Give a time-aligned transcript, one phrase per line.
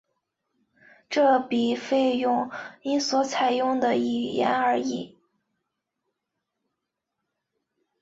[1.11, 2.49] 这笔费用
[2.81, 5.15] 因所采用的语言而异。